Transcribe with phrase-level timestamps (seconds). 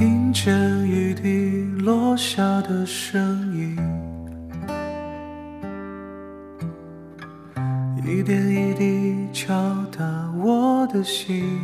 [0.00, 3.20] 听见雨滴落下的声
[3.54, 3.76] 音，
[8.02, 9.52] 一点一滴敲
[9.94, 10.02] 打
[10.42, 11.60] 我的心。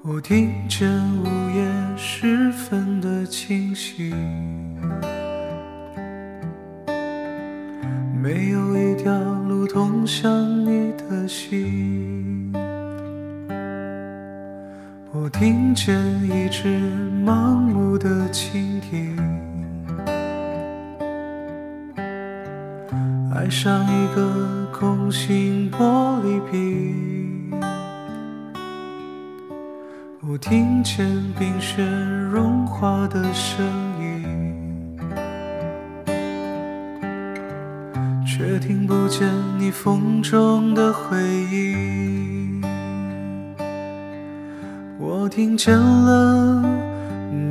[0.00, 1.62] 我听见午夜
[1.94, 4.14] 时分的清晰，
[8.18, 9.12] 没有一条
[9.46, 10.61] 路通向
[15.44, 16.68] 听见一只
[17.26, 19.18] 盲目的蜻蜓，
[23.34, 27.50] 爱上一个空心玻璃瓶。
[30.20, 31.04] 我听见
[31.36, 31.84] 冰雪
[32.30, 33.66] 融化的声
[34.00, 34.96] 音，
[38.24, 39.28] 却听不见
[39.58, 42.21] 你风中的回音。
[45.34, 46.62] 听见了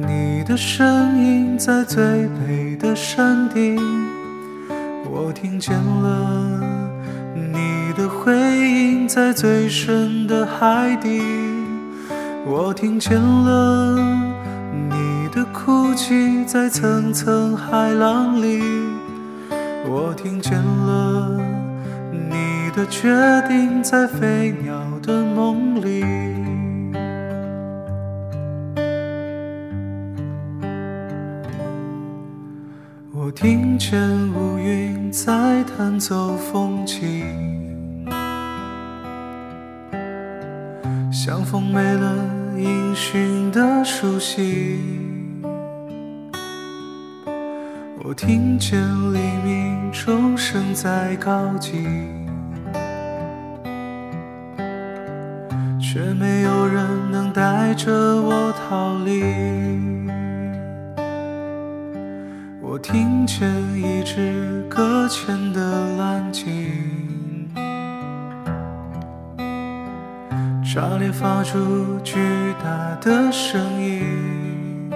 [0.08, 3.76] 你的声音在最北的山顶，
[5.10, 6.62] 我听见了
[7.34, 11.24] 你的回音在最深的海底。
[12.46, 13.98] 我听见了
[14.72, 18.62] 你的哭泣，在层层海浪里；
[19.90, 21.36] 我听见了
[22.12, 23.09] 你的决
[23.48, 24.72] 定，在飞鸟
[25.02, 26.21] 的梦里。
[33.32, 34.00] 听见
[34.34, 37.26] 乌云在弹奏风琴。
[41.12, 42.16] 像风没了
[42.58, 44.80] 音讯的熟悉，
[48.04, 48.82] 我听见
[49.14, 51.86] 黎明钟声在靠近，
[55.80, 59.91] 却没有人能带着我逃离。
[62.81, 67.47] 我听见一只搁浅的蓝鲸。
[70.64, 72.18] 炸裂，发出巨
[72.64, 74.90] 大的声音。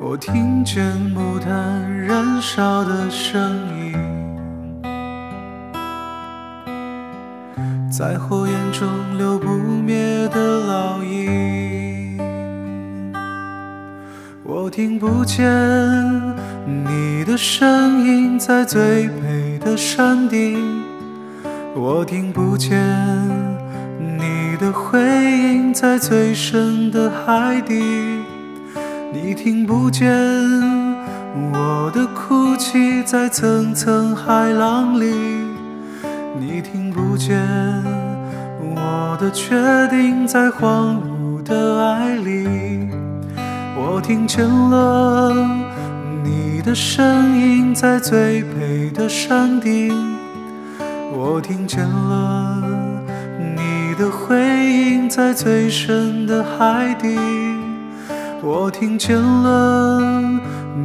[0.00, 0.84] 我听见
[1.14, 3.40] 木炭燃烧的声
[3.78, 3.94] 音，
[7.88, 10.34] 在火焰中留不灭的
[10.66, 11.67] 烙印。
[14.68, 15.46] 我听不见
[16.66, 20.62] 你的声音，在最北的山顶。
[21.74, 22.78] 我听不见
[23.98, 27.82] 你的回音，在最深的海底。
[29.10, 30.06] 你听不见
[31.50, 35.06] 我的哭泣，在层层海浪里。
[36.38, 37.40] 你听不见
[38.60, 39.56] 我的决
[39.88, 42.57] 定，在荒芜的爱里。
[43.98, 45.34] 我听见了
[46.22, 49.92] 你的声音，在最北的山顶。
[51.12, 52.62] 我听见了
[53.56, 57.18] 你的回音，在最深的海底。
[58.40, 60.00] 我听见了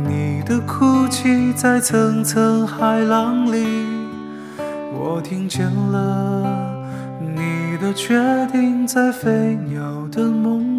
[0.07, 3.63] 你的哭泣，在层层海浪里。
[4.91, 6.83] 我听见了
[7.21, 8.19] 你的决
[8.51, 9.79] 定，在飞鸟
[10.11, 10.72] 的梦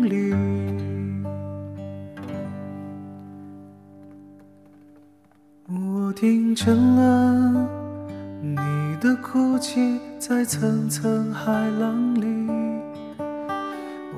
[6.25, 7.69] 听见了。
[8.41, 8.57] 你
[8.99, 12.25] 的哭泣在层层海浪里，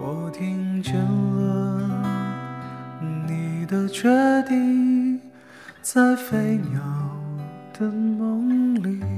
[0.00, 1.81] 我听见了
[3.27, 4.09] 你的决
[4.47, 5.21] 定，
[5.83, 6.81] 在飞鸟
[7.77, 9.16] 的梦里。